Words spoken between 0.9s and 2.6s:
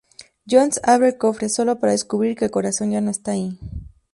el cofre, solo para descubrir que el